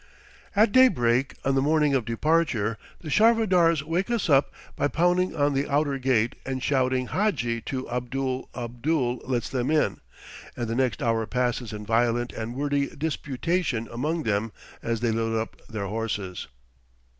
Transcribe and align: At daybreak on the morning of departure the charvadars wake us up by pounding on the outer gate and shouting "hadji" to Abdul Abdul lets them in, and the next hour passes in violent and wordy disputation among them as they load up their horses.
At 0.55 0.71
daybreak 0.71 1.35
on 1.45 1.53
the 1.53 1.61
morning 1.61 1.93
of 1.93 2.05
departure 2.05 2.79
the 3.01 3.09
charvadars 3.11 3.83
wake 3.83 4.09
us 4.09 4.31
up 4.31 4.51
by 4.75 4.87
pounding 4.87 5.35
on 5.35 5.53
the 5.53 5.69
outer 5.69 5.99
gate 5.99 6.33
and 6.43 6.63
shouting 6.63 7.05
"hadji" 7.09 7.61
to 7.67 7.87
Abdul 7.87 8.49
Abdul 8.55 9.21
lets 9.25 9.47
them 9.47 9.69
in, 9.69 10.01
and 10.57 10.67
the 10.67 10.73
next 10.73 11.03
hour 11.03 11.27
passes 11.27 11.71
in 11.71 11.85
violent 11.85 12.33
and 12.33 12.55
wordy 12.55 12.87
disputation 12.87 13.87
among 13.91 14.23
them 14.23 14.51
as 14.81 15.01
they 15.01 15.11
load 15.11 15.39
up 15.39 15.61
their 15.67 15.85
horses. 15.85 16.47